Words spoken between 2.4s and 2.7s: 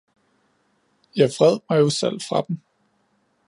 dem